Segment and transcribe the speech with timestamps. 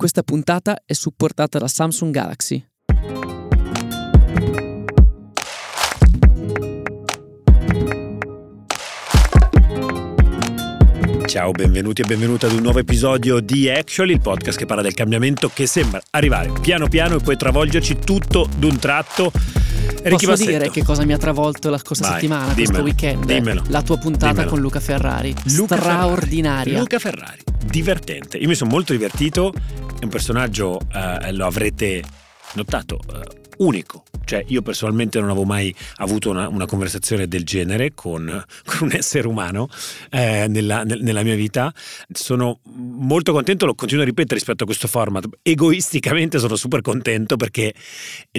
[0.00, 2.69] Questa puntata è supportata da Samsung Galaxy.
[11.30, 14.94] Ciao, benvenuti e benvenuti ad un nuovo episodio di Actually, il podcast che parla del
[14.94, 19.30] cambiamento che sembra arrivare piano piano e poi travolgerci tutto d'un tratto.
[19.32, 20.50] Ricky Posso Bassetto.
[20.50, 23.24] dire che cosa mi ha travolto la scorsa Vai, settimana, dimmelo, questo weekend?
[23.26, 24.50] Dimmelo, la tua puntata dimmelo.
[24.50, 25.32] con Luca Ferrari.
[25.54, 26.64] Luca straordinaria.
[26.64, 26.78] Ferrari.
[26.80, 28.36] Luca Ferrari, divertente.
[28.36, 29.52] Io mi sono molto divertito,
[30.00, 32.02] è un personaggio, eh, lo avrete
[32.54, 34.04] notato, eh, unico.
[34.24, 38.24] Cioè, io personalmente non avevo mai avuto una, una conversazione del genere con,
[38.64, 39.68] con un essere umano
[40.10, 41.72] eh, nella, nel, nella, mia vita.
[42.12, 45.26] Sono molto contento, lo continuo a ripetere rispetto a questo format.
[45.42, 47.74] Egoisticamente sono super contento perché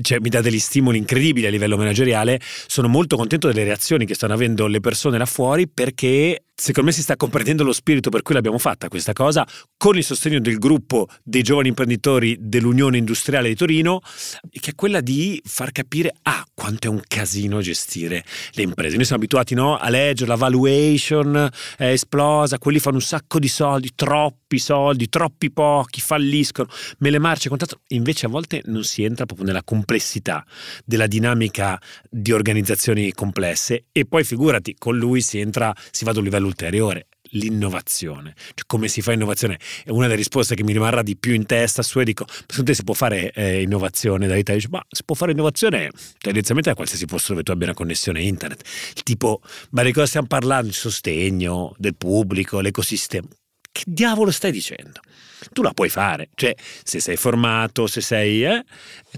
[0.02, 2.40] cioè, mi dà degli stimoli incredibili a livello manageriale.
[2.68, 6.96] Sono molto contento delle reazioni che stanno avendo le persone là fuori perché secondo me
[6.96, 9.48] si sta comprendendo lo spirito per cui l'abbiamo fatta questa cosa
[9.78, 14.00] con il sostegno del gruppo dei giovani imprenditori dell'Unione Industriale di Torino,
[14.52, 18.96] che è quella di far capire ah, quanto è un casino gestire le imprese.
[18.96, 23.48] Noi siamo abituati no, a leggere la valuation è esplosa, quelli fanno un sacco di
[23.48, 26.70] soldi, troppi soldi, troppi pochi, falliscono,
[27.00, 27.80] me le marce, quant'altro.
[27.88, 30.46] Invece a volte non si entra proprio nella complessità
[30.86, 36.18] della dinamica di organizzazioni complesse e poi figurati, con lui si entra, si va ad
[36.18, 40.74] un livello ulteriore l'innovazione, cioè come si fa innovazione è una delle risposte che mi
[40.74, 44.28] rimarrà di più in testa su e dico, secondo te si può fare eh, innovazione
[44.28, 44.60] da Italia?
[44.60, 48.22] Dice, ma si può fare innovazione tendenzialmente da qualsiasi posto dove tu abbia una connessione
[48.22, 48.64] internet,
[49.04, 49.42] tipo,
[49.72, 50.68] ma di cosa stiamo parlando?
[50.68, 53.28] Il sostegno del pubblico, l'ecosistema,
[53.72, 55.00] che diavolo stai dicendo?
[55.54, 58.64] Tu la puoi fare, cioè se sei formato, se sei, eh,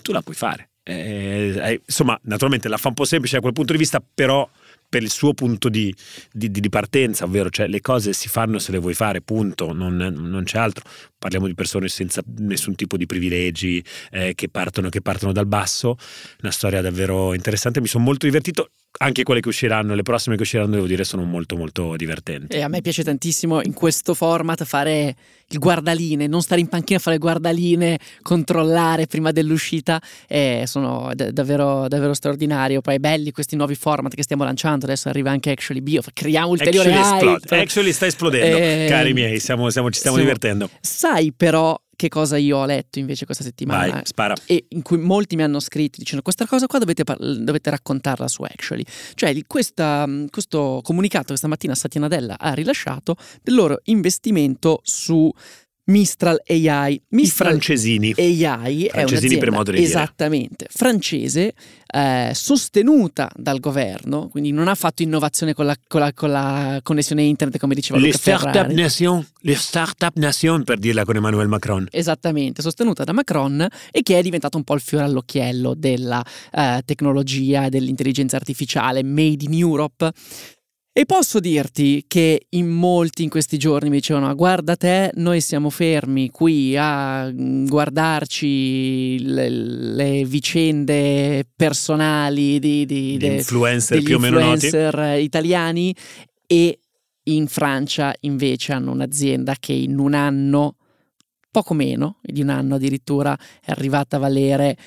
[0.01, 0.69] tu la puoi fare.
[0.83, 4.47] Eh, insomma, naturalmente la fa un po' semplice da quel punto di vista, però
[4.93, 5.91] per il suo punto di,
[6.31, 9.95] di, di, partenza, ovvero cioè le cose si fanno se le vuoi fare, punto, non,
[9.95, 10.87] non c'è altro.
[11.17, 15.97] Parliamo di persone senza nessun tipo di privilegi eh, che, partono, che partono dal basso,
[16.43, 20.43] una storia davvero interessante, mi sono molto divertito anche quelle che usciranno, le prossime che
[20.43, 22.55] usciranno, devo dire, sono molto molto divertenti.
[22.55, 25.15] E a me piace tantissimo in questo format fare
[25.47, 31.31] il guardaline, non stare in panchina a fare guardaline, controllare prima dell'uscita, eh, sono d-
[31.31, 32.81] davvero, davvero straordinario.
[32.81, 36.93] Poi belli questi nuovi format che stiamo lanciando, adesso arriva anche Actually Bio, creiamo ulteriore
[36.93, 40.69] Actually, Actually sta esplodendo, eh, cari miei, siamo, siamo, ci stiamo siamo, divertendo.
[40.79, 43.91] Sai però che cosa io ho letto invece questa settimana.
[43.91, 44.35] Vai, spara.
[44.45, 48.43] E in cui molti mi hanno scritto dicendo questa cosa qua dovete, dovete raccontarla su
[48.43, 48.83] Actually.
[49.13, 55.31] Cioè questa, questo comunicato che stamattina Satya Nadella ha rilasciato del loro investimento su
[55.85, 57.01] Mistral AI.
[57.09, 58.13] Mistral I francesini.
[58.17, 59.89] AI francesini per modo di dire.
[59.89, 61.53] Esattamente, francese,
[61.85, 66.79] eh, sostenuta dal governo, quindi non ha fatto innovazione con la, con la, con la
[66.81, 71.49] connessione internet come diceva le Luca startup nation, Le start-up nation per dirla con Emmanuel
[71.49, 71.85] Macron.
[71.91, 76.81] Esattamente, sostenuta da Macron e che è diventata un po' il fiore all'occhiello della eh,
[76.85, 80.11] tecnologia e dell'intelligenza artificiale made in Europe.
[80.95, 85.71] E posso dirti che in molti in questi giorni mi dicevano guarda te, noi siamo
[85.71, 94.19] fermi qui a mm, guardarci le, le vicende personali di, di, di influencer più o
[94.19, 94.69] meno noti?
[95.23, 95.95] italiani
[96.45, 96.77] e
[97.23, 100.75] in Francia invece hanno un'azienda che in un anno,
[101.49, 104.77] poco meno di un anno addirittura, è arrivata a valere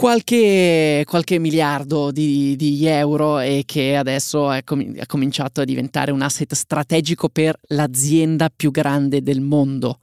[0.00, 6.10] qualche, qualche miliardo di, di, euro e che adesso è com- ha cominciato a diventare
[6.10, 9.98] un asset strategico per l'azienda più grande del mondo.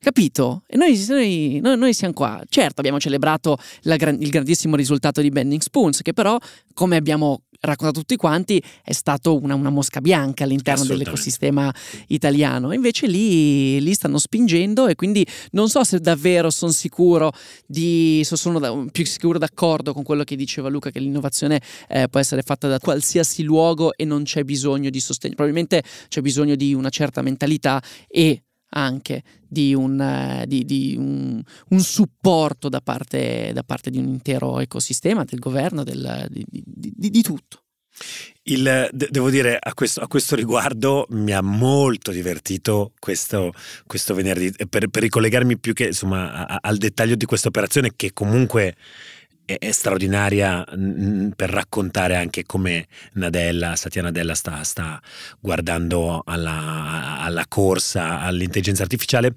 [0.00, 0.62] Capito?
[0.66, 2.42] E noi, noi, noi, siamo qua.
[2.48, 6.36] Certo, abbiamo celebrato gran, il grandissimo risultato di Bending Spoons, che però,
[6.74, 11.72] come abbiamo raccontato tutti quanti, è stato una, una mosca bianca all'interno dell'ecosistema
[12.08, 12.72] italiano.
[12.72, 17.32] Invece lì, lì, stanno spingendo e quindi non so se davvero sono sicuro
[17.66, 22.20] di, sono da, più sicuro d'accordo con quello che diceva Luca, che l'innovazione eh, può
[22.20, 25.34] essere fatta da qualsiasi luogo e non c'è bisogno di sostegno.
[25.34, 28.42] Probabilmente c'è bisogno di una certa mentalità e
[28.76, 34.06] anche di un, eh, di, di un, un supporto da parte, da parte, di un
[34.06, 36.62] intero ecosistema, del governo, del, di,
[37.10, 37.62] di, tutto.
[38.42, 43.54] Il, devo dire, a questo, a questo, riguardo mi ha molto divertito questo,
[43.86, 48.12] questo venerdì, per, per, ricollegarmi più che insomma, a, al dettaglio di questa operazione che
[48.12, 48.76] comunque
[49.46, 50.64] è, è straordinaria
[51.34, 55.00] per raccontare anche come Nadella, Satya Nadella sta, sta
[55.40, 59.32] guardando alla, alla, corsa all'intelligenza artificiale.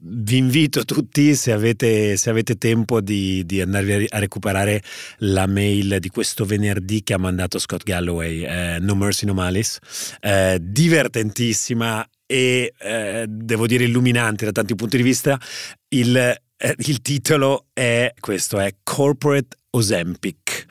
[0.00, 4.82] Vi invito tutti, se avete, se avete tempo, di, di, andarvi a recuperare
[5.18, 9.78] la mail di questo venerdì che ha mandato Scott Galloway, eh, No Mercy No Malice,
[10.20, 15.38] eh, divertentissima e eh, devo dire illuminante da tanti punti di vista.
[15.88, 20.66] Il, eh, il titolo è questo, è Corporate Ozempic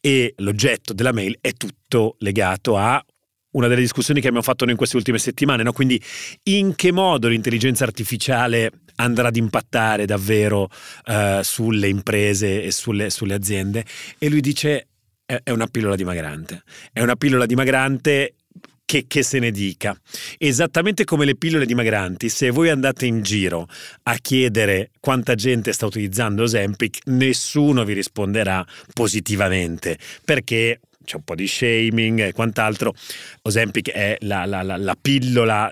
[0.00, 3.04] e l'oggetto della mail è tutto legato a
[3.50, 5.72] una delle discussioni che abbiamo fatto in queste ultime settimane, no?
[5.72, 6.02] quindi
[6.44, 10.68] in che modo l'intelligenza artificiale andrà ad impattare davvero
[11.06, 13.84] uh, sulle imprese e sulle, sulle, aziende
[14.18, 14.88] e lui dice
[15.26, 16.62] è una pillola dimagrante,
[16.92, 18.34] è una pillola dimagrante
[18.84, 19.98] che, che, se ne dica.
[20.38, 23.66] Esattamente come le pillole dimagranti, se voi andate in giro
[24.04, 31.34] a chiedere quanta gente sta utilizzando Ozempic, nessuno vi risponderà positivamente, perché c'è un po'
[31.34, 32.94] di shaming e quant'altro.
[33.42, 35.70] Ozempic è la, la, la, la pillola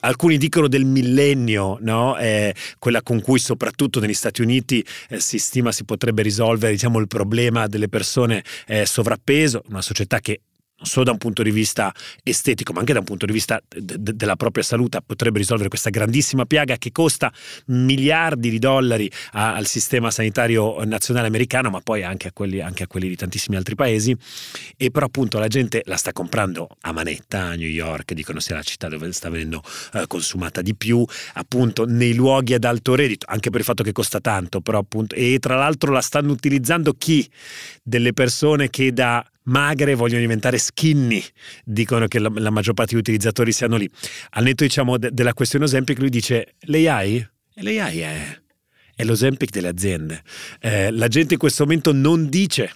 [0.00, 2.16] alcuni dicono del millennio, no?
[2.16, 6.98] È quella con cui soprattutto negli Stati Uniti eh, si stima si potrebbe risolvere diciamo,
[6.98, 10.40] il problema delle persone eh, sovrappeso, una società che
[10.78, 11.92] non solo da un punto di vista
[12.22, 15.70] estetico, ma anche da un punto di vista de- de- della propria salute, potrebbe risolvere
[15.70, 17.32] questa grandissima piaga che costa
[17.66, 22.82] miliardi di dollari a- al sistema sanitario nazionale americano, ma poi anche a, quelli, anche
[22.82, 24.14] a, quelli, di tantissimi altri paesi.
[24.76, 28.56] E però appunto la gente la sta comprando a manetta a New York, dicono sia
[28.56, 29.62] la città dove sta venendo
[29.94, 33.92] eh, consumata di più, appunto nei luoghi ad alto reddito, anche per il fatto che
[33.92, 37.26] costa tanto, però appunto, e tra l'altro la stanno utilizzando chi?
[37.82, 41.22] Delle persone che da magre vogliono diventare skinny,
[41.64, 43.88] dicono che la, la maggior parte degli utilizzatori siano lì.
[44.30, 47.26] Al netto diciamo de, della questione Ozempic lui dice l'AI?
[47.54, 48.40] L'AI è,
[48.94, 50.22] è l'Ozempic delle aziende.
[50.60, 52.72] Eh, la gente in questo momento non dice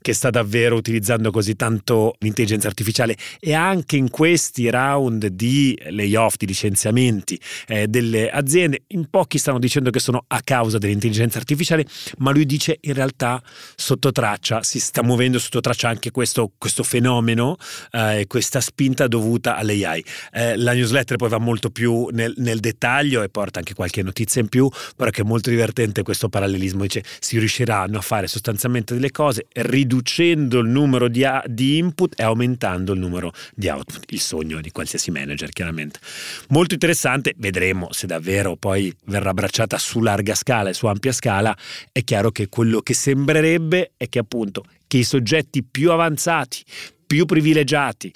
[0.00, 6.36] che sta davvero utilizzando così tanto l'intelligenza artificiale e anche in questi round di layoff,
[6.36, 11.86] di licenziamenti eh, delle aziende, in pochi stanno dicendo che sono a causa dell'intelligenza artificiale,
[12.18, 13.42] ma lui dice in realtà
[13.74, 17.56] sotto traccia si sta muovendo sotto traccia anche questo, questo fenomeno
[17.90, 20.04] e eh, questa spinta dovuta all'AI.
[20.32, 24.40] Eh, la newsletter poi va molto più nel, nel dettaglio e porta anche qualche notizia
[24.40, 28.94] in più, però che è molto divertente questo parallelismo, dice si riusciranno a fare sostanzialmente
[28.94, 34.04] delle cose riducendo il numero di, a- di input e aumentando il numero di output,
[34.12, 35.98] il sogno di qualsiasi manager chiaramente.
[36.48, 41.56] Molto interessante, vedremo se davvero poi verrà abbracciata su larga scala e su ampia scala,
[41.92, 46.64] è chiaro che quello che sembrerebbe è che appunto che i soggetti più avanzati,
[47.06, 48.12] più privilegiati,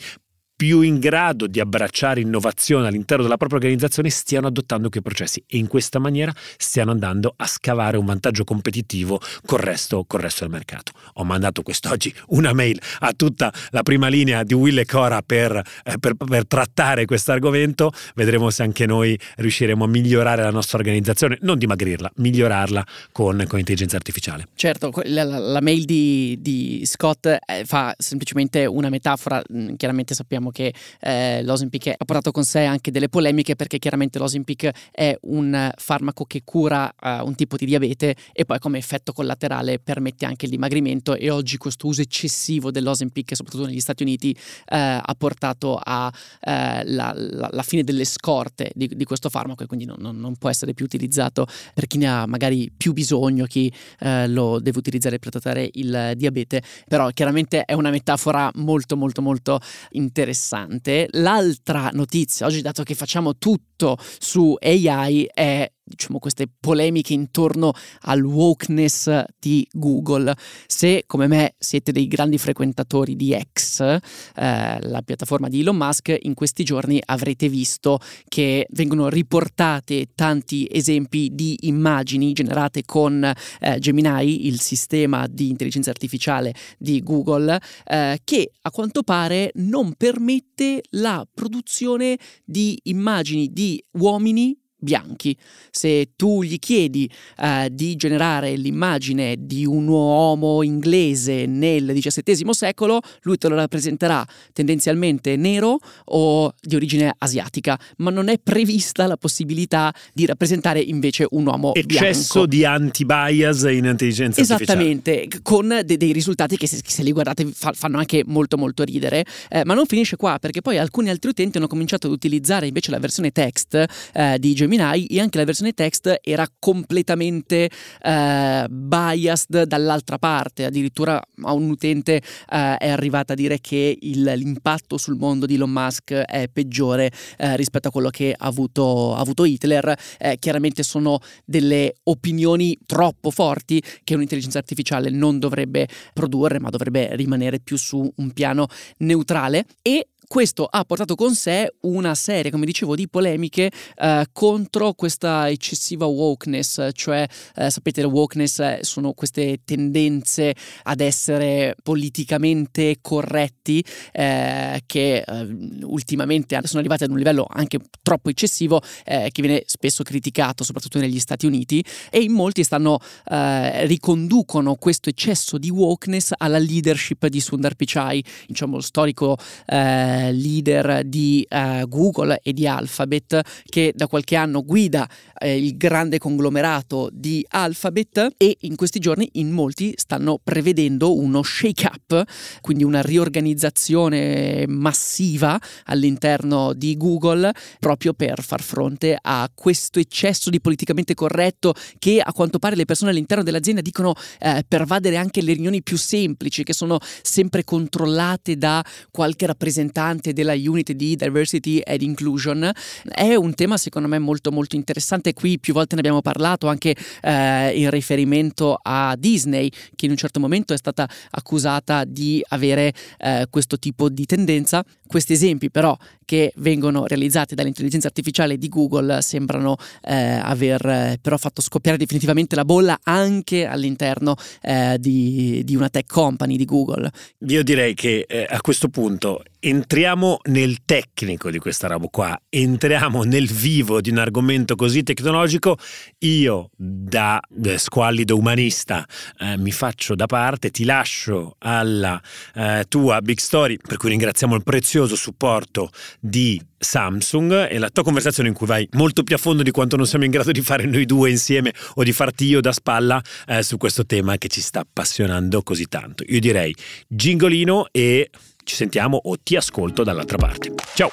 [0.56, 5.58] più in grado di abbracciare innovazione all'interno della propria organizzazione stiano adottando quei processi e
[5.58, 10.52] in questa maniera stiano andando a scavare un vantaggio competitivo col resto, col resto del
[10.52, 10.92] mercato.
[11.14, 15.60] Ho mandato quest'oggi una mail a tutta la prima linea di Will e Cora per,
[15.84, 20.78] eh, per, per trattare questo argomento, vedremo se anche noi riusciremo a migliorare la nostra
[20.78, 24.48] organizzazione, non dimagrirla, migliorarla con, con intelligenza artificiale.
[24.54, 30.44] Certo, la, la mail di, di Scott eh, fa semplicemente una metafora, mm, chiaramente sappiamo
[30.44, 35.17] sappiamo che eh, l'Osimpic ha portato con sé anche delle polemiche perché chiaramente l'Osimpic è
[35.23, 40.26] un farmaco che cura uh, un tipo di diabete e poi come effetto collaterale permette
[40.26, 45.14] anche il dimagrimento e oggi questo uso eccessivo dell'Osimpic, soprattutto negli Stati Uniti, eh, ha
[45.17, 50.37] portato alla eh, fine delle scorte di, di, questo farmaco e quindi non, non, non,
[50.37, 54.79] può essere più utilizzato per chi ne ha magari più bisogno, chi eh, lo deve
[54.79, 59.61] utilizzare per trattare il diabete, però chiaramente è una metafora molto molto molto
[59.93, 61.06] interessante interessante.
[61.12, 67.72] L'altra notizia, oggi dato che facciamo tutto su AI, è diciamo, queste polemiche intorno
[68.02, 70.34] al wokeness di Google.
[70.67, 73.98] Se come me siete dei grandi frequentatori di X, eh,
[74.34, 77.98] la piattaforma di Elon Musk, in questi giorni avrete visto
[78.29, 83.22] che vengono riportate tanti esempi di immagini generate con
[83.60, 89.94] eh, Gemini, il sistema di intelligenza artificiale di Google, eh, che a quanto pare non
[89.94, 95.36] permette la produzione di immagini di uomini bianchi.
[95.70, 103.00] Se tu gli chiedi uh, di generare l'immagine di un uomo inglese nel XVII secolo,
[103.22, 109.17] lui te lo rappresenterà tendenzialmente nero o di origine asiatica, ma non è prevista la
[109.17, 112.46] possibilità di rappresentare invece un uomo Eccesso bianco.
[112.46, 115.43] di anti-bias in intelligenza Esattamente, artificiale.
[115.43, 119.24] con de- dei risultati che se, se, li guardate fa- fanno anche molto molto ridere,
[119.48, 122.91] eh, ma non finisce qua perché poi alcuni altri utenti hanno cominciato ad utilizzare invece
[122.91, 127.70] la versione text eh, di Gemini Gemini e anche la versione text era completamente
[128.02, 134.22] eh, biased dall'altra parte, addirittura a un utente eh, è arrivata a dire che il,
[134.22, 139.14] l'impatto sul mondo di Elon Musk è peggiore eh, rispetto a quello che ha avuto,
[139.14, 139.94] ha avuto Hitler.
[140.19, 147.14] Eh, chiaramente sono delle opinioni troppo forti che un'intelligenza artificiale non dovrebbe produrre, ma dovrebbe
[147.16, 148.66] rimanere più su un piano
[148.98, 154.93] neutrale e questo ha portato con sé una serie, come dicevo, di polemiche eh, contro
[154.94, 157.26] questa eccessiva wokeness, cioè
[157.56, 160.54] eh, sapete la wokeness sono queste tendenze
[160.84, 168.31] ad essere politicamente corretti eh, che eh, ultimamente sono arrivate ad un livello anche troppo
[168.31, 172.98] eccessivo eh, che viene spesso criticato soprattutto negli Stati Uniti e in molti stanno
[173.31, 180.13] eh, riconducono questo eccesso di wokeness alla leadership di Sundar Pichai, diciamo lo storico eh,
[180.32, 186.18] leader di eh, Google e di Alphabet che da qualche anno guida eh, il grande
[186.18, 192.24] conglomerato di Alphabet e in questi giorni in molti stanno prevedendo uno shake up,
[192.60, 200.60] quindi una riorganizzazione massiva all'interno di Google proprio per far fronte a questo eccesso di
[200.60, 205.52] politicamente corretto che a quanto pare le persone all'interno dell'azienda dicono eh, pervadere anche le
[205.54, 212.03] riunioni più semplici che sono sempre controllate da qualche rappresentante della unit di diversity ed
[212.03, 212.70] inclusion.
[213.05, 216.94] È un tema secondo me molto molto interessante, qui più volte ne abbiamo parlato anche
[217.23, 222.93] eh, in riferimento a Disney che in un certo momento è stata accusata di avere
[223.19, 224.84] eh, questo tipo di tendenza.
[225.06, 231.37] Questi esempi però che vengono realizzati dall'intelligenza artificiale di Google sembrano eh, aver eh, però
[231.37, 237.11] fatto scoppiare definitivamente la bolla anche all'interno eh, di, di, una tech company di Google.
[237.46, 243.22] Io direi che eh, a questo punto entriamo nel tecnico di questa roba qua, entriamo
[243.22, 245.78] nel vivo di un argomento così tecnologico,
[246.18, 249.06] io da eh, squallido umanista
[249.38, 252.20] eh, mi faccio da parte, ti lascio alla
[252.54, 255.90] eh, tua big story, per cui ringraziamo il prezioso supporto
[256.20, 259.96] di Samsung e la tua conversazione in cui vai molto più a fondo di quanto
[259.96, 263.22] non siamo in grado di fare noi due insieme o di farti io da spalla
[263.46, 266.22] eh, su questo tema che ci sta appassionando così tanto.
[266.26, 266.74] Io direi
[267.08, 268.28] gingolino e
[268.64, 270.72] ci sentiamo o ti ascolto dall'altra parte.
[270.94, 271.10] Ciao!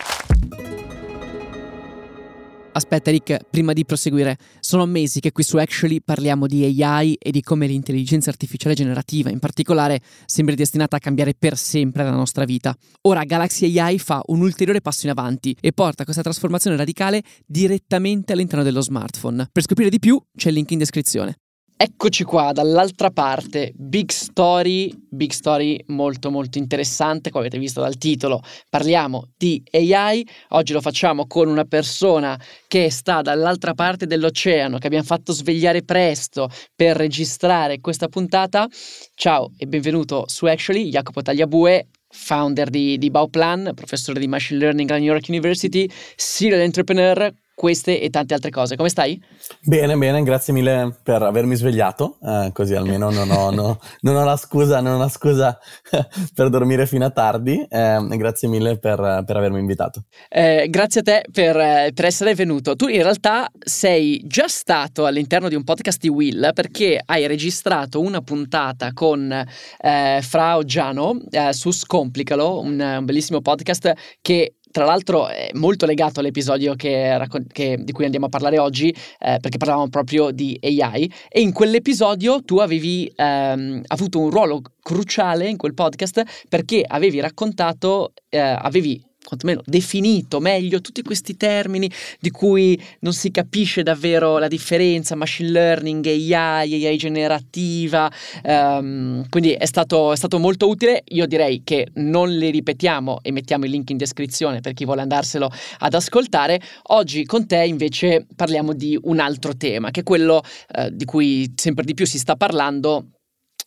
[2.74, 7.32] Aspetta Rick, prima di proseguire, sono mesi che qui su Actually parliamo di AI e
[7.32, 12.46] di come l'intelligenza artificiale generativa in particolare sembra destinata a cambiare per sempre la nostra
[12.46, 12.74] vita.
[13.02, 18.32] Ora Galaxy AI fa un ulteriore passo in avanti e porta questa trasformazione radicale direttamente
[18.32, 19.50] all'interno dello smartphone.
[19.52, 21.41] Per scoprire di più c'è il link in descrizione.
[21.84, 27.98] Eccoci qua dall'altra parte, big story, big story molto molto interessante, come avete visto dal
[27.98, 34.78] titolo, parliamo di AI, oggi lo facciamo con una persona che sta dall'altra parte dell'oceano,
[34.78, 38.68] che abbiamo fatto svegliare presto per registrare questa puntata.
[39.16, 44.88] Ciao e benvenuto su Actually, Jacopo Tagliabue, founder di, di Bauplan, professore di Machine Learning
[44.88, 48.76] alla New York University, serial entrepreneur, queste e tante altre cose.
[48.76, 49.22] Come stai?
[49.62, 54.24] Bene, bene, grazie mille per avermi svegliato, eh, così almeno non ho, no, non ho,
[54.24, 55.60] la scusa, non ho la scusa
[56.34, 57.64] per dormire fino a tardi.
[57.70, 60.06] Eh, grazie mille per, per avermi invitato.
[60.28, 62.76] Eh, grazie a te per, per, essere venuto.
[62.76, 68.02] Tu in realtà sei già stato all'interno di un podcast di Will perché hai registrato
[68.02, 74.86] una puntata con eh, Fra Giano eh, su Scomplicalo, un, un bellissimo podcast che tra
[74.86, 77.20] l'altro è molto legato all'episodio che,
[77.52, 81.52] che, di cui andiamo a parlare oggi, eh, perché parlavamo proprio di AI, e in
[81.52, 88.40] quell'episodio tu avevi ehm, avuto un ruolo cruciale in quel podcast perché avevi raccontato, eh,
[88.40, 95.16] avevi quantomeno definito meglio tutti questi termini di cui non si capisce davvero la differenza,
[95.16, 98.12] machine learning, AI, AI generativa,
[98.44, 103.32] um, quindi è stato, è stato, molto utile, io direi che non li ripetiamo e
[103.32, 105.50] mettiamo il link in descrizione per chi vuole andarselo
[105.80, 110.42] ad ascoltare, oggi con te invece parliamo di un altro tema, che è quello
[110.78, 113.21] uh, di cui sempre di più si sta parlando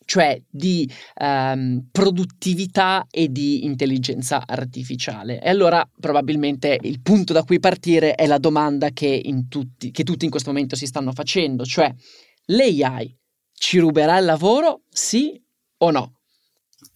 [0.04, 5.40] cioè di um, produttività e di intelligenza artificiale.
[5.40, 10.25] E allora probabilmente il punto da cui partire è la domanda che, tutti, che tutti
[10.25, 11.92] in questo momento si stanno facendo, cioè
[12.46, 13.16] l'AI
[13.52, 15.40] ci ruberà il lavoro, sì
[15.78, 16.18] o no?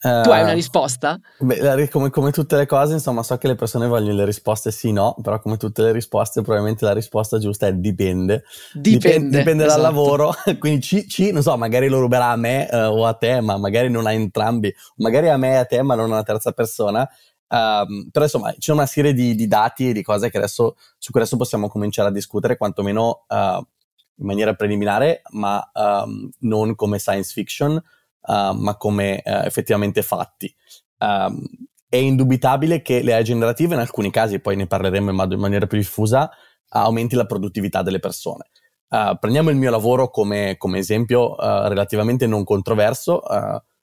[0.03, 1.19] Uh, tu hai una risposta?
[1.39, 4.93] Beh, come, come, tutte le cose, insomma, so che le persone vogliono le risposte sì,
[4.93, 8.45] no, però come tutte le risposte, probabilmente la risposta giusta è dipende.
[8.73, 9.39] Dipende.
[9.39, 9.83] Dipende, esatto.
[9.83, 13.15] dal lavoro, quindi C, C, non so, magari lo ruberà a me uh, o a
[13.15, 16.15] te, ma magari non a entrambi, magari a me e a te, ma non a
[16.15, 17.09] una terza persona.
[17.51, 21.11] Um, però insomma c'è una serie di, di, dati e di cose che adesso, su
[21.11, 26.99] cui adesso possiamo cominciare a discutere, quantomeno uh, in maniera preliminare, ma um, non come
[26.99, 27.83] science fiction
[28.29, 30.55] uh, ma come uh, effettivamente fatti.
[30.99, 31.43] Um,
[31.89, 35.67] è indubitabile che le AI generative in alcuni casi, poi ne parleremo in, in maniera
[35.67, 36.31] più diffusa,
[36.71, 38.51] aumenti la produttività delle persone.
[38.89, 43.23] Uh, prendiamo il mio lavoro come, come esempio relativamente non controverso.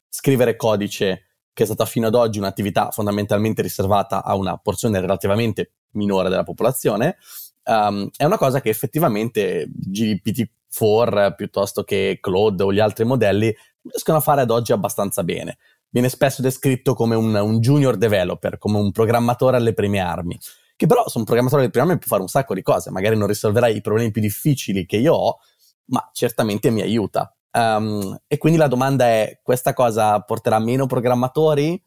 [0.09, 1.25] scrivere codice
[1.55, 6.43] che è stata fino ad oggi un'attività fondamentalmente riservata a una porzione relativamente minore della
[6.43, 7.15] popolazione,
[7.63, 13.55] um, è una cosa che effettivamente GPT-4 piuttosto che Claude o gli altri modelli
[13.89, 15.57] riescono a fare ad oggi abbastanza bene.
[15.89, 20.37] Viene spesso descritto come un, un junior developer, come un programmatore alle prime armi
[20.75, 23.15] che però su un programmatore alle prime armi può fare un sacco di cose, magari
[23.15, 25.37] non risolverà i problemi più difficili che io ho,
[25.85, 27.33] ma certamente mi aiuta.
[27.51, 31.81] Um, e quindi la domanda è, questa cosa porterà meno programmatori?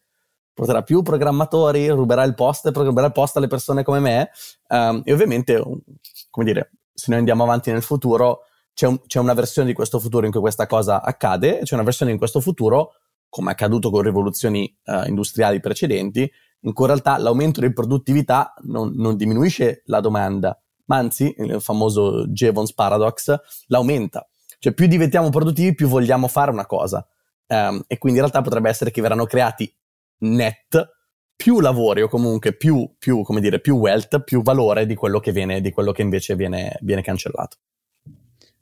[0.55, 1.89] Porterà più programmatori?
[1.89, 2.71] Ruberà il post?
[2.73, 4.31] Ruberà il post alle persone come me?
[4.69, 5.63] Um, e ovviamente,
[6.31, 8.45] come dire, se noi andiamo avanti nel futuro,
[8.79, 11.75] c'è, un, c'è, una versione di questo futuro in cui questa cosa accade, e c'è
[11.75, 12.93] una versione in questo futuro,
[13.29, 16.31] come è accaduto con rivoluzioni uh, industriali precedenti,
[16.61, 21.61] in cui in realtà l'aumento di produttività non, non diminuisce la domanda, ma anzi, il
[21.61, 23.35] famoso Jevons paradox,
[23.67, 24.29] l'aumenta.
[24.61, 27.05] Cioè più diventiamo produttivi, più vogliamo fare una cosa.
[27.49, 29.75] Um, e quindi in realtà potrebbe essere che verranno creati
[30.19, 30.89] net
[31.35, 35.61] più lavori o comunque più, più, dire, più wealth, più valore di quello che, viene,
[35.61, 37.57] di quello che invece viene, viene cancellato.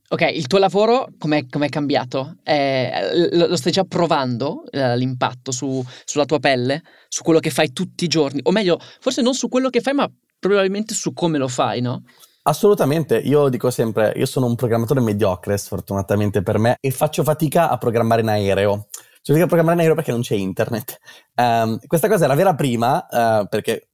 [0.08, 2.36] Ok, il tuo lavoro com'è, com'è cambiato?
[2.44, 7.72] Eh, lo stai già provando eh, l'impatto su, sulla tua pelle, su quello che fai
[7.72, 8.40] tutti i giorni?
[8.44, 10.08] O meglio, forse non su quello che fai, ma
[10.38, 12.04] probabilmente su come lo fai, no?
[12.42, 17.68] Assolutamente, io dico sempre, io sono un programmatore mediocre sfortunatamente per me e faccio fatica
[17.68, 18.86] a programmare in aereo.
[19.26, 21.00] Faccio fatica a programmare in aereo perché non c'è internet.
[21.34, 23.88] Um, questa cosa era vera prima, uh, perché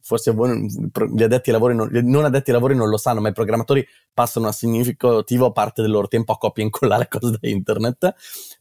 [0.00, 3.28] forse voi, gli addetti ai lavori, non, non addetti ai lavori non lo sanno, ma
[3.28, 7.48] i programmatori passano a significativo parte del loro tempo a copia e incollare cose da
[7.48, 8.12] internet.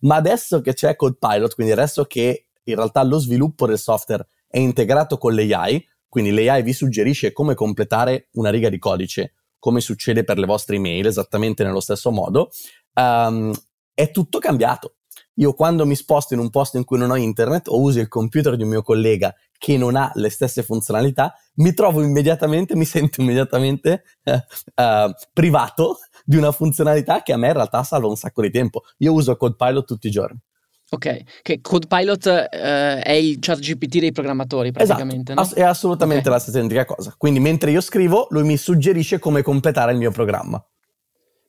[0.02, 4.60] Ma adesso che c'è CodePilot, quindi adesso che in realtà lo sviluppo del software è
[4.60, 10.24] integrato con l'AI, quindi l'AI vi suggerisce come completare una riga di codice, come succede
[10.24, 12.52] per le vostre email, esattamente nello stesso modo.
[12.94, 13.52] Um,
[13.96, 14.98] è tutto cambiato.
[15.36, 18.08] Io quando mi sposto in un posto in cui non ho internet o uso il
[18.08, 22.86] computer di un mio collega che non ha le stesse funzionalità, mi trovo immediatamente, mi
[22.86, 28.16] sento immediatamente uh, uh, privato di una funzionalità che a me in realtà salva un
[28.16, 28.82] sacco di tempo.
[28.98, 30.40] Io uso CodePilot tutti i giorni.
[30.94, 35.32] Ok, che CodePilot eh, è il chat GPT dei programmatori praticamente.
[35.32, 35.62] Esatto, no?
[35.62, 36.34] è assolutamente okay.
[36.34, 37.14] la stessa identica cosa.
[37.18, 40.62] Quindi mentre io scrivo, lui mi suggerisce come completare il mio programma.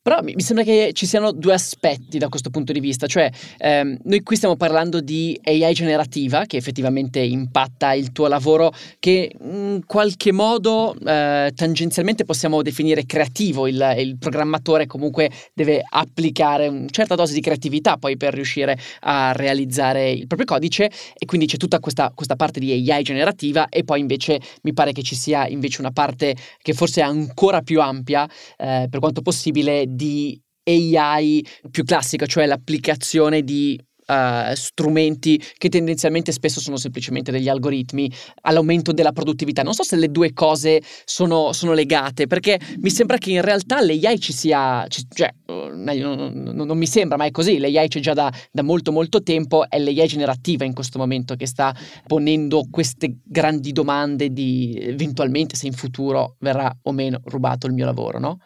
[0.02, 3.98] Però mi, sembra che ci siano due aspetti da questo punto di vista, cioè ehm,
[4.02, 9.82] noi qui stiamo parlando di AI generativa che effettivamente impatta il tuo lavoro, che in
[9.86, 17.14] qualche modo eh, tangenzialmente possiamo definire creativo, il, il, programmatore comunque deve applicare una certa
[17.14, 20.90] dose di creatività poi per riuscire a realizzare il proprio codice.
[21.16, 24.90] E quindi c'è tutta questa, questa parte di AI generativa e poi invece mi pare
[24.90, 29.22] che ci sia invece una parte che forse è ancora più ampia eh, per quanto
[29.22, 37.30] possibile di AI più classica, cioè l'applicazione di Uh, strumenti che tendenzialmente spesso sono semplicemente
[37.30, 38.10] degli algoritmi
[38.42, 39.62] all'aumento della produttività.
[39.62, 43.80] Non so se le due cose sono, sono legate, perché mi sembra che in realtà
[43.80, 47.86] l'AI ci sia, ci, cioè, uh, non, non, non, mi sembra, ma è così, l'AI
[47.86, 51.72] c'è già da, da, molto molto tempo, è l'AI generativa in questo momento che sta
[52.04, 57.84] ponendo queste grandi domande di eventualmente se in futuro verrà o meno rubato il mio
[57.84, 58.38] lavoro, no?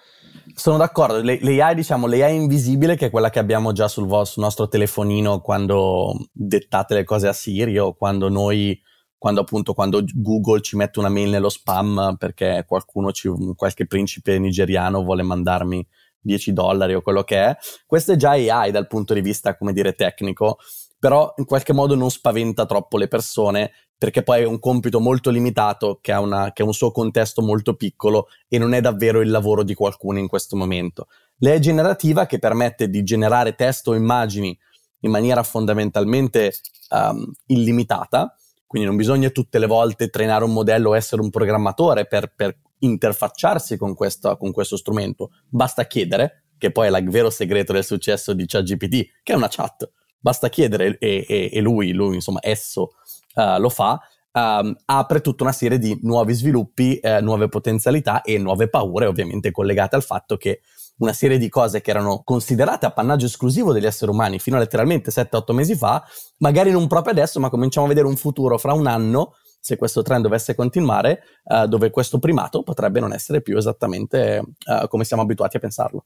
[0.55, 4.69] Sono d'accordo, l'AI, diciamo, l'AI invisibile, che è quella che abbiamo già sul, sul, nostro
[4.69, 8.81] telefonino quando dettate le cose a Siri o quando noi,
[9.19, 14.39] quando appunto, quando Google ci mette una mail nello spam perché qualcuno, ci, qualche principe
[14.39, 15.87] nigeriano vuole mandarmi
[16.21, 17.57] 10 dollari o quello che è.
[17.85, 20.59] Questo è già AI dal punto di vista, come dire, tecnico,
[20.99, 25.31] però in qualche modo non spaventa troppo le persone perché poi è un compito molto
[25.31, 29.21] limitato che ha, una, che ha, un suo contesto molto piccolo e non è davvero
[29.21, 31.07] il lavoro di qualcuno in questo momento.
[31.39, 34.57] L'AI generativa che permette di generare testo o immagini
[35.01, 36.53] in maniera fondamentalmente
[36.91, 38.35] um, illimitata,
[38.67, 42.59] quindi non bisogna tutte le volte trainare un modello o essere un programmatore per, per
[42.79, 47.85] interfacciarsi con questo, con questo strumento, basta chiedere, che poi è il vero segreto del
[47.85, 49.91] successo di ChatGPT, che è una chat,
[50.27, 52.95] basta chiedere e, e, e lui, lui, insomma, esso
[53.35, 54.01] uh, lo fa,
[54.33, 59.53] um, apre tutta una serie di nuovi sviluppi, eh, nuove potenzialità e nuove paure, ovviamente
[59.53, 60.63] collegate al fatto che
[60.99, 65.13] una serie di cose che erano considerate appannaggio esclusivo degli esseri umani fino a letteralmente
[65.13, 66.03] 7-8 mesi fa,
[66.39, 70.03] magari non proprio adesso, ma cominciamo a vedere un futuro fra un anno, se questo
[70.03, 75.23] trend dovesse continuare, uh, dove questo primato potrebbe non essere più esattamente uh, come siamo
[75.23, 76.05] abituati a pensarlo.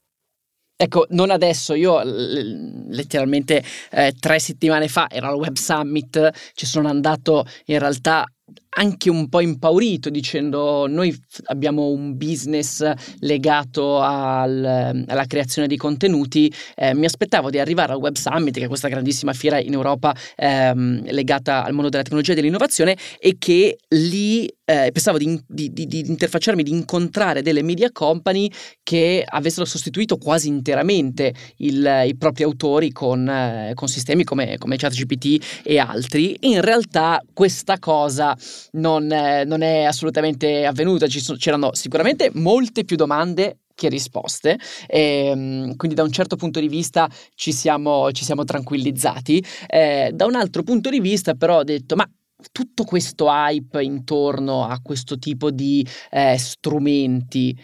[0.82, 6.88] Ecco, non adesso, io letteralmente eh, tre settimane fa ero al Web Summit, ci sono
[6.88, 8.24] andato in realtà
[8.72, 16.52] anche un po' impaurito dicendo noi abbiamo un business legato al, alla creazione di contenuti,
[16.76, 20.14] eh, mi aspettavo di arrivare al Web Summit, che è questa grandissima fiera in Europa
[20.36, 25.72] ehm, legata al mondo della tecnologia e dell'innovazione e che lì eh, pensavo di, di,
[25.72, 28.48] di, di, interfacciarmi, di incontrare delle media company
[28.84, 34.76] che avessero sostituito quasi interamente il, i propri autori con, eh, con sistemi come, come
[34.76, 36.36] ChatGPT e altri.
[36.42, 38.36] In realtà questa cosa
[38.72, 44.58] non, eh, non è assolutamente avvenuta, sono, c'erano sicuramente molte più domande che risposte.
[44.86, 49.44] E, ehm, quindi da un certo punto di vista ci siamo, ci siamo tranquillizzati.
[49.66, 52.08] Eh, da un altro punto di vista però ho detto ma
[52.52, 57.56] tutto questo hype intorno a questo tipo di eh, strumenti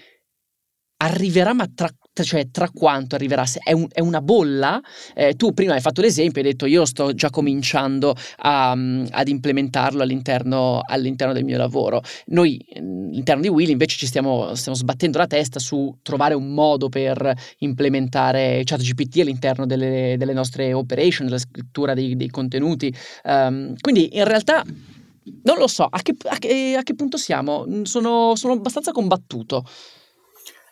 [0.99, 1.91] arriverà ma tra
[2.25, 3.45] cioè tra quanto arriverà?
[3.63, 4.81] È, un, è una bolla?
[5.15, 10.03] Eh, tu prima hai fatto l'esempio, hai detto io sto già cominciando a, ad implementarlo
[10.03, 12.03] all'interno, all'interno, del mio lavoro.
[12.27, 16.89] Noi all'interno di Will invece ci stiamo, stiamo, sbattendo la testa su trovare un modo
[16.89, 22.95] per implementare ChatGPT all'interno delle, delle nostre operation, della scrittura dei, dei contenuti.
[23.25, 24.63] Um, quindi in realtà
[25.43, 27.67] non lo so, a che, a che, a che punto siamo?
[27.83, 29.65] Sono, sono abbastanza combattuto.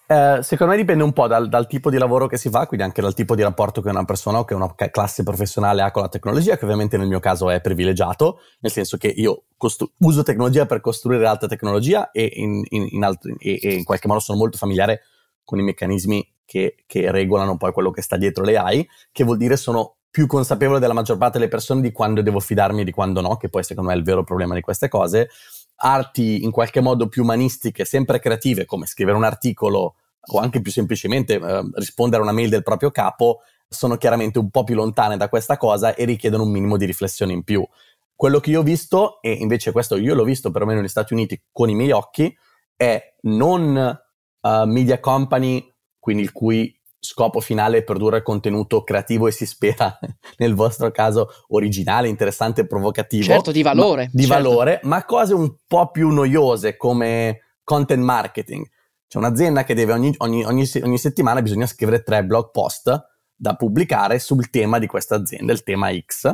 [0.06, 2.84] Eh, secondo me dipende un po' dal, dal, tipo di lavoro che si fa, quindi
[2.84, 6.02] anche dal tipo di rapporto che una persona o che una classe professionale ha con
[6.02, 10.22] la tecnologia, che ovviamente nel mio caso è privilegiato, nel senso che io costru- uso
[10.22, 14.20] tecnologia per costruire alta tecnologia e in, in, in, altri, e, e in, qualche modo
[14.20, 15.04] sono molto familiare
[15.42, 19.38] con i meccanismi che, che regolano poi quello che sta dietro le AI, che vuol
[19.38, 22.92] dire sono più consapevole della maggior parte delle persone di quando devo fidarmi e di
[22.92, 25.30] quando no, che poi secondo me è il vero problema di queste cose
[25.76, 30.72] arti in qualche modo più umanistiche, sempre creative, come scrivere un articolo o anche più
[30.72, 35.16] semplicemente eh, rispondere a una mail del proprio capo, sono chiaramente un po' più lontane
[35.16, 37.66] da questa cosa e richiedono un minimo di riflessione in più.
[38.14, 41.42] Quello che io ho visto, e invece questo io l'ho visto perlomeno negli Stati Uniti
[41.50, 42.34] con i miei occhi,
[42.76, 44.00] è non
[44.40, 49.98] uh, media company, quindi il cui scopo finale è produrre contenuto creativo e si spera,
[50.38, 53.24] nel vostro caso, originale, interessante, provocativo.
[53.24, 54.04] Certo, di valore.
[54.04, 54.42] Ma, di certo.
[54.42, 58.66] valore, ma cose un po' più noiose come content marketing.
[59.06, 62.90] C'è un'azienda che deve ogni, ogni, ogni, ogni settimana bisogna scrivere tre blog post
[63.36, 66.32] da pubblicare sul tema di questa azienda, il tema X.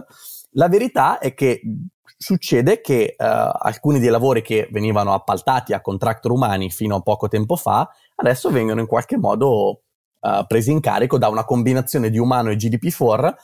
[0.52, 1.62] La verità è che
[2.16, 7.28] succede che uh, alcuni dei lavori che venivano appaltati a contractor umani fino a poco
[7.28, 9.84] tempo fa adesso vengono in qualche modo
[10.20, 13.34] uh, presi in carico da una combinazione di umano e GDP4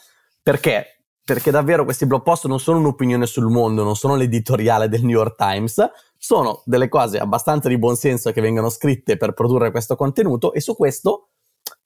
[0.46, 1.00] perché?
[1.24, 5.16] Perché davvero questi blog post non sono un'opinione sul mondo, non sono l'editoriale del New
[5.16, 5.84] York Times,
[6.16, 10.76] sono delle cose abbastanza di buonsenso che vengono scritte per produrre questo contenuto e su
[10.76, 11.30] questo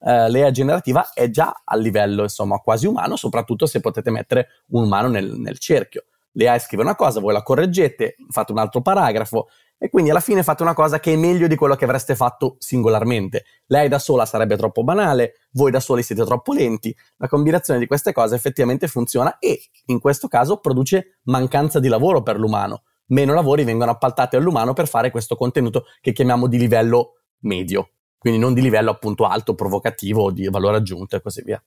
[0.01, 4.83] eh, l'EA generativa è già a livello insomma quasi umano, soprattutto se potete mettere un
[4.83, 6.05] umano nel, nel cerchio.
[6.33, 9.49] L'EA scrive una cosa, voi la correggete, fate un altro paragrafo,
[9.83, 12.57] e quindi alla fine fate una cosa che è meglio di quello che avreste fatto
[12.59, 13.45] singolarmente.
[13.65, 16.95] Lei da sola sarebbe troppo banale, voi da soli siete troppo lenti.
[17.17, 22.23] La combinazione di queste cose effettivamente funziona e in questo caso produce mancanza di lavoro
[22.23, 22.83] per l'umano.
[23.07, 28.39] Meno lavori vengono appaltati all'umano per fare questo contenuto che chiamiamo di livello medio, quindi
[28.39, 31.61] non di livello appunto alto, provocativo, di valore aggiunto e così via.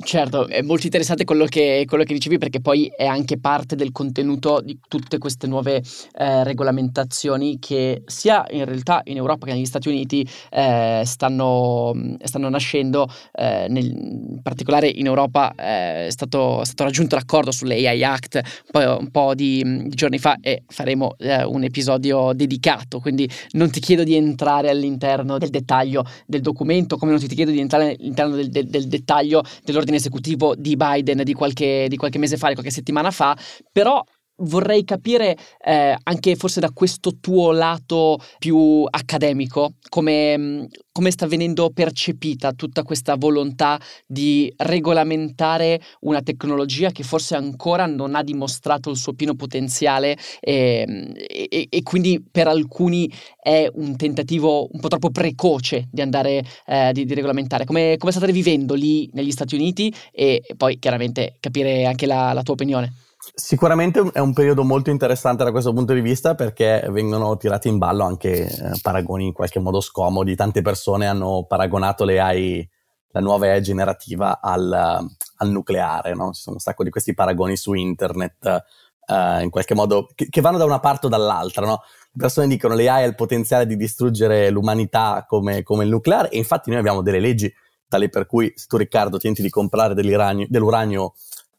[0.00, 3.90] Certo, è molto interessante quello che, quello che, dicevi perché poi è anche parte del
[3.90, 5.82] contenuto di tutte queste nuove
[6.16, 12.48] eh, regolamentazioni che sia in realtà in Europa che negli Stati Uniti eh, stanno, stanno,
[12.48, 18.04] nascendo, eh, nel, in particolare in Europa eh, è stato, è, stato, raggiunto l'accordo sull'AI
[18.04, 23.28] Act poi un po' di, di giorni fa e faremo eh, un episodio dedicato, quindi
[23.50, 27.58] non ti chiedo di entrare all'interno del dettaglio del documento come non ti chiedo di
[27.58, 32.18] entrare all'interno del, del, del dettaglio dell'ordine dell'ordine esecutivo di Biden di qualche, di qualche
[32.18, 33.36] mese fa, di qualche settimana fa,
[33.72, 34.04] però
[34.38, 41.70] vorrei capire eh, anche forse da questo tuo lato più accademico come, come, sta venendo
[41.70, 48.96] percepita tutta questa volontà di regolamentare una tecnologia che forse ancora non ha dimostrato il
[48.96, 55.10] suo pieno potenziale e, e, e quindi per alcuni è un tentativo un po' troppo
[55.10, 57.64] precoce di andare eh, di, di, regolamentare.
[57.64, 62.42] Come, come state vivendo lì negli Stati Uniti e poi chiaramente capire anche la, la
[62.42, 63.07] tua opinione.
[63.34, 67.76] Sicuramente è un periodo molto interessante da questo punto di vista perché vengono tirati in
[67.76, 70.36] ballo anche eh, paragoni in qualche modo scomodi.
[70.36, 72.68] Tante persone hanno paragonato le
[73.10, 76.32] la nuova AI generativa al, al nucleare, no?
[76.32, 78.64] Ci sono un sacco di questi paragoni su internet
[79.06, 81.82] uh, in qualche modo che, che, vanno da una parte o dall'altra, no?
[82.12, 85.90] Le persone dicono che le AI ha il potenziale di distruggere l'umanità come, come il
[85.90, 87.52] nucleare e infatti noi abbiamo delle leggi
[87.88, 91.14] tali per cui se tu Riccardo tenti di comprare dell'uranio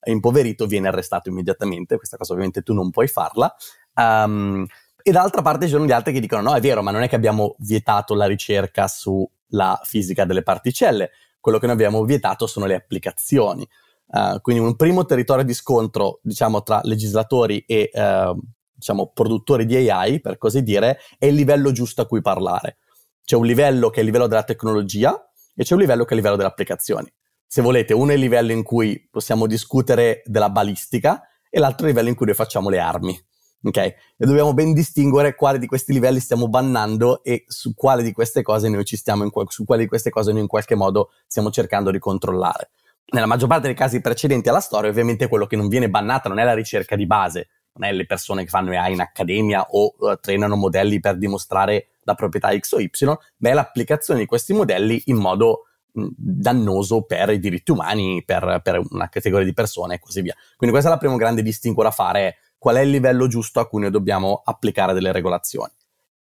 [0.06, 3.54] impoverito viene arrestato immediatamente, questa cosa ovviamente tu non puoi farla,
[4.00, 4.66] Um,
[5.02, 7.10] e dall'altra parte ci sono gli altri che dicono no, è vero, ma non è
[7.10, 12.66] che abbiamo vietato la ricerca sulla fisica delle particelle, quello che noi abbiamo vietato sono
[12.66, 13.68] le applicazioni.
[14.08, 18.38] Uh, quindi un primo territorio di scontro, diciamo, tra legislatori e uh,
[18.74, 22.78] diciamo, produttori di AI, per così dire, è il livello giusto a cui parlare.
[23.24, 25.14] C'è un livello che è il livello della tecnologia
[25.56, 27.12] e c'è un livello che è il livello delle applicazioni.
[27.52, 31.90] Se volete, uno è il livello in cui possiamo discutere della balistica e l'altro è
[31.90, 33.20] il livello in cui noi facciamo le armi
[33.64, 33.78] ok?
[33.78, 38.42] E dobbiamo ben distinguere quale di questi livelli stiamo bannando e su quale di queste
[38.42, 41.50] cose noi ci stiamo in, su quale di queste cose noi in qualche modo stiamo
[41.50, 42.70] cercando di controllare.
[43.12, 46.38] Nella maggior parte dei casi precedenti alla storia, ovviamente quello che non viene bannato non
[46.40, 49.96] è la ricerca di base, non è le persone che fanno AI in accademia o
[49.98, 52.90] uh, trainano modelli per dimostrare la proprietà X o Y,
[53.38, 58.82] ma è l'applicazione di questi modelli in modo dannoso per i diritti umani, per, per,
[58.90, 60.36] una categoria di persone e così via.
[60.56, 63.68] Quindi questa è la prima grande distinguo da fare qual è il livello giusto a
[63.68, 65.72] cui noi dobbiamo applicare delle regolazioni.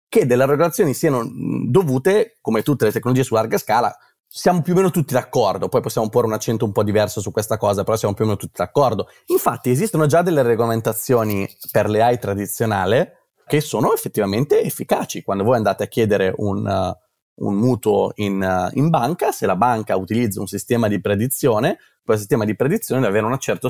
[0.10, 1.28] Che delle regolazioni siano
[1.68, 3.96] dovute, come tutte le tecnologie su larga scala,
[4.30, 7.32] siamo più o meno tutti d'accordo, poi possiamo porre un accento un po' diverso su
[7.32, 9.08] questa cosa, però siamo più o meno tutti d'accordo.
[9.28, 13.16] Infatti esistono già delle regolamentazioni per le AI tradizionali
[13.48, 15.24] che sono effettivamente efficaci.
[15.24, 17.07] Quando voi andate a chiedere un, uh,
[17.38, 22.18] un mutuo in, uh, in, banca, se la banca utilizza un sistema di predizione, quel
[22.18, 23.70] sistema di predizione deve avere un certo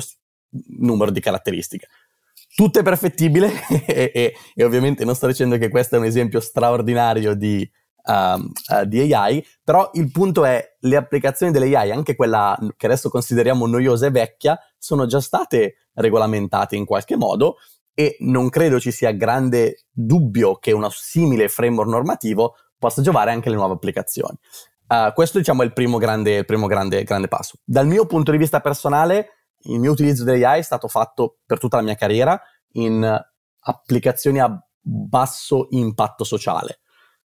[0.78, 1.88] numero di caratteristiche.
[2.54, 3.52] Tutto è perfettibile
[3.86, 7.68] e, e, e, ovviamente non sto dicendo che questo è un esempio straordinario di,
[8.04, 13.10] um, uh, di AI, però il punto è le applicazioni dell'AI, anche quella che adesso
[13.10, 17.56] consideriamo noiosa e vecchia, sono già state regolamentate in qualche modo
[17.98, 23.48] e non credo ci sia grande dubbio che uno simile framework normativo possa giovare anche
[23.48, 24.36] alle nuove applicazioni.
[24.88, 27.58] Uh, questo diciamo è il primo, grande, il primo grande, grande passo.
[27.64, 31.76] Dal mio punto di vista personale, il mio utilizzo dell'AI è stato fatto per tutta
[31.76, 32.40] la mia carriera
[32.72, 33.24] in
[33.60, 36.80] applicazioni a basso impatto sociale.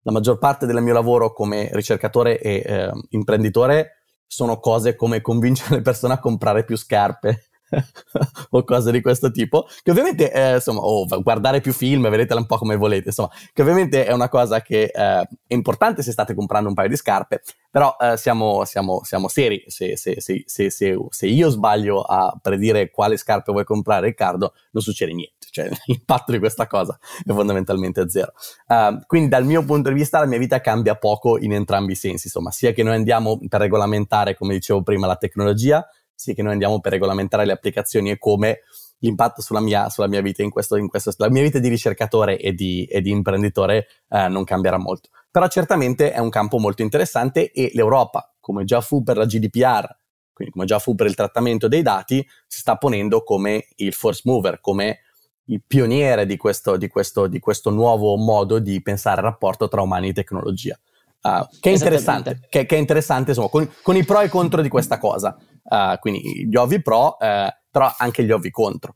[0.03, 5.75] La maggior parte del mio lavoro come ricercatore e eh, imprenditore sono cose come convincere
[5.75, 7.48] le persone a comprare più scarpe
[8.51, 12.45] o cose di questo tipo, che ovviamente, eh, insomma, o guardare più film, vedetela un
[12.45, 16.33] po' come volete, insomma, che ovviamente è una cosa che eh, è importante se state
[16.33, 21.25] comprando un paio di scarpe, però eh, siamo, siamo, siamo, seri, se, se, se, se,
[21.27, 26.39] io sbaglio a predire quale scarpe vuoi comprare Riccardo, non succede niente, cioè l'impatto di
[26.39, 28.33] questa cosa è fondamentalmente zero.
[28.67, 31.95] Uh, quindi dal mio punto di vista la mia vita cambia poco in entrambi i
[31.95, 35.87] sensi, insomma, sia che noi andiamo per regolamentare, come dicevo prima, la tecnologia,
[36.19, 38.63] sì che noi andiamo per regolamentare le applicazioni e come
[38.99, 42.37] l'impatto sulla mia, sulla mia vita in questo, in questo, la mia vita di ricercatore
[42.37, 45.09] e di, e di imprenditore eh, non cambierà molto.
[45.31, 49.87] Però certamente è un campo molto interessante e l'Europa, come già fu per la GDPR,
[50.33, 54.23] quindi come già fu per il trattamento dei dati, si sta ponendo come il force
[54.25, 54.99] mover, come
[55.45, 59.81] il pioniere di questo, di questo, di questo nuovo modo di pensare al rapporto tra
[59.81, 60.77] umani e tecnologia.
[61.21, 64.29] Uh, che è interessante, che, che è interessante insomma, con, con, i pro e i
[64.29, 65.37] contro di questa cosa.
[65.69, 68.95] Uh, quindi gli ovvi pro, uh, però anche gli ovvi contro.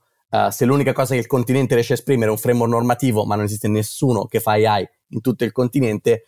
[0.50, 3.46] se l'unica cosa che il continente riesce a esprimere è un framework normativo, ma non
[3.46, 6.24] esiste nessuno che fa AI in tutto il continente,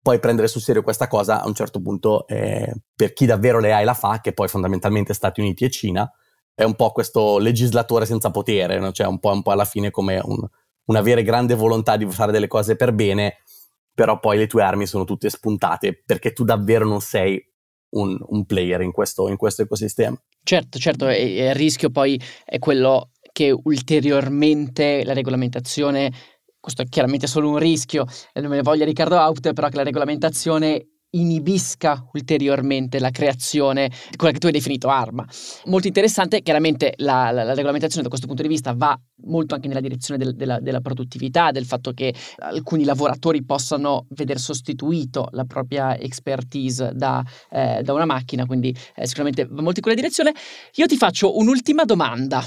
[0.00, 3.74] poi prendere sul serio questa cosa a un certo punto, eh, per chi davvero le
[3.74, 6.10] AI la fa, che poi fondamentalmente Stati Uniti e Cina,
[6.54, 8.92] è un po' questo legislatore senza potere, no?
[8.92, 10.38] cioè un po', un po', alla fine come un,
[10.84, 13.42] un avere grande volontà di fare delle cose per bene,
[13.92, 17.44] però poi le tue armi sono tutte spuntate perché tu davvero non sei
[17.90, 20.20] un, un player in questo, in questo, ecosistema.
[20.42, 26.10] Certo, certo, e, il rischio poi è quello che ulteriormente la regolamentazione
[26.66, 29.84] questo è chiaramente solo un rischio, non me ne voglia Riccardo Haupt, però che la
[29.84, 35.26] regolamentazione inibisca ulteriormente la creazione di quella che tu hai definito arma.
[35.64, 39.68] Molto interessante, chiaramente la, la, la regolamentazione da questo punto di vista va molto anche
[39.68, 45.44] nella direzione del, della, della, produttività, del fatto che alcuni lavoratori possano vedere sostituito la
[45.44, 50.32] propria expertise da, eh, da una macchina, quindi eh, sicuramente va molto in quella direzione.
[50.74, 52.44] Io ti faccio un'ultima domanda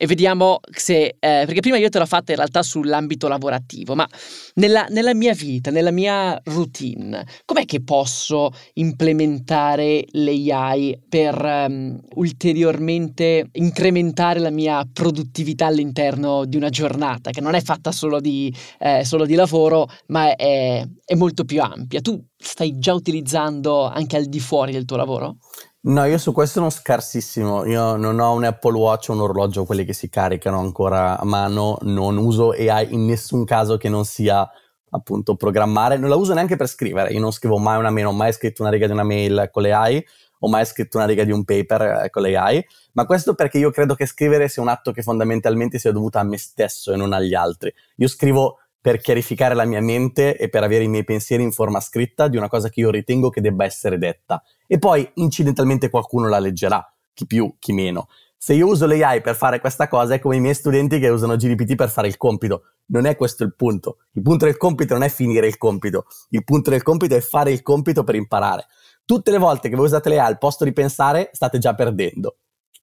[0.00, 4.08] e vediamo se, eh, perché prima io te l'ho fatta in realtà sull'ambito lavorativo, ma
[4.54, 13.48] nella, nella, mia vita, nella mia routine, com'è che posso implementare l'AI per um, ulteriormente
[13.54, 19.04] incrementare la mia produttività all'interno di una giornata, che non è fatta solo di, eh,
[19.04, 22.00] solo di lavoro, ma è, è molto più ampia.
[22.00, 25.38] Tu stai già utilizzando anche al di fuori del tuo lavoro?
[25.80, 27.64] No, io su questo sono scarsissimo.
[27.64, 31.24] Io non ho un Apple Watch o un orologio, quelli che si caricano ancora a
[31.24, 31.78] mano.
[31.82, 34.48] Non uso AI in nessun caso che non sia
[34.90, 35.96] appunto programmare.
[35.96, 37.12] Non la uso neanche per scrivere.
[37.12, 39.48] Io non scrivo mai una mail, non ho mai scritto una riga di una mail
[39.52, 40.04] con le AI.
[40.40, 43.70] ho mai scritto una riga di un paper eh, con l'AI, ma questo perché io
[43.70, 47.12] credo che scrivere sia un atto che fondamentalmente sia dovuto a me stesso e non
[47.12, 47.72] agli altri.
[47.96, 51.80] Io scrivo per chiarificare la mia mente e per avere i miei pensieri in forma
[51.80, 54.42] scritta di una cosa che io ritengo che debba essere detta.
[54.66, 58.08] E poi incidentalmente qualcuno la leggerà, chi più, chi meno.
[58.36, 61.34] Se io uso l'AI per fare questa cosa è come i miei studenti che usano
[61.34, 62.74] GPT per fare il compito.
[62.86, 63.98] Non è questo il punto.
[64.12, 66.06] Il punto del compito non è finire il compito.
[66.30, 68.66] Il punto del compito è fare il compito per imparare.
[69.04, 72.36] Tutte le volte che voi usate l'AI al posto di pensare, state già perdendo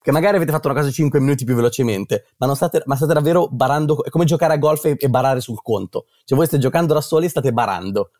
[0.06, 3.48] che magari avete fatto una cosa 5 minuti più velocemente, ma, state, ma state, davvero
[3.48, 6.06] barando, è come giocare a golf e, e, barare sul conto.
[6.26, 8.12] Cioè voi state giocando da soli e state barando.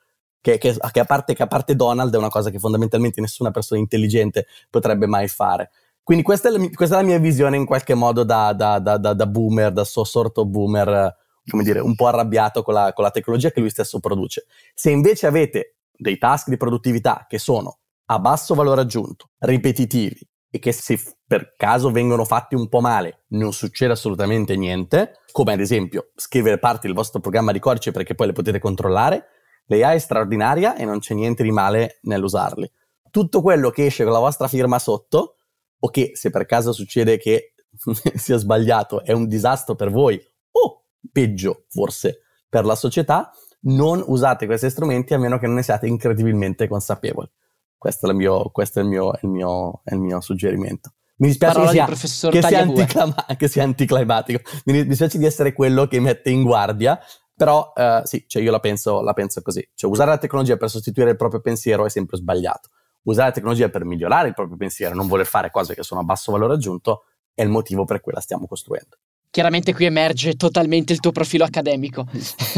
[0.42, 3.52] Che, che, che, a parte, che, a parte, Donald è una cosa che fondamentalmente nessuna
[3.52, 5.70] persona intelligente potrebbe mai fare.
[6.02, 8.98] Quindi questa è la, questa è la mia visione in qualche modo da, da, da,
[8.98, 11.16] da boomer, da so, sorto boomer,
[11.48, 14.46] come dire, un po' arrabbiato con la, con la tecnologia che lui stesso produce.
[14.74, 20.60] Se invece avete dei task di produttività che sono a basso valore aggiunto, ripetitivi, e
[20.60, 25.60] che se per caso vengono fatti un po' male non succede assolutamente niente, come ad
[25.60, 29.26] esempio scrivere parti del vostro programma di codice perché poi le potete controllare,
[29.66, 32.72] l'AI è straordinaria e non c'è niente di male nell'usarli.
[33.12, 35.36] Tutto quello che esce con la vostra firma sotto,
[35.78, 37.54] o che se per caso succede che
[38.16, 40.18] sia sbagliato, è un disastro per voi,
[40.52, 43.30] o peggio forse per la società,
[43.64, 47.30] non usate questi strumenti a meno che non ne siate incredibilmente consapevoli.
[47.78, 50.94] Questo è il mio, questo è il mio, il mio, è il mio suggerimento.
[51.18, 55.88] Mi dispiace che sia, che, sia anticlama- che sia, anticlimatico, mi dispiace di essere quello
[55.88, 57.00] che mette in guardia,
[57.34, 59.66] però uh, sì, cioè io la penso, la penso così.
[59.74, 62.70] Cioè, usare la tecnologia per sostituire il proprio pensiero è sempre sbagliato.
[63.04, 66.04] Usare la tecnologia per migliorare il proprio pensiero, non voler fare cose che sono a
[66.04, 68.98] basso valore aggiunto, è il motivo per cui la stiamo costruendo
[69.36, 72.08] chiaramente qui emerge totalmente il tuo profilo accademico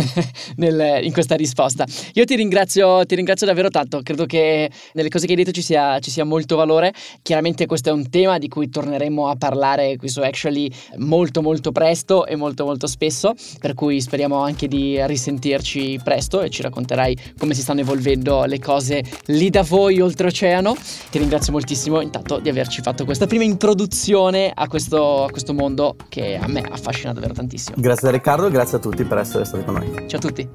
[0.58, 1.88] nel, in questa risposta.
[2.14, 5.64] Io ti ringrazio, ti ringrazio, davvero tanto, credo che nelle cose che hai detto ci
[5.64, 6.94] sia, ci sia, molto valore.
[7.24, 11.72] Chiaramente questo è un tema di cui torneremo a parlare qui su Actually molto molto
[11.72, 17.34] presto e molto molto spesso, per cui speriamo anche di risentirci presto e ci racconterai
[17.40, 20.76] come si stanno evolvendo le cose lì da voi oltreoceano.
[21.10, 25.96] Ti ringrazio moltissimo intanto di averci fatto questa prima introduzione a questo, a questo mondo
[26.08, 27.76] che a me affascina davvero tantissimo.
[27.80, 30.08] Grazie a Riccardo e grazie a tutti per essere stati con noi.
[30.08, 30.50] Ciao a tutti.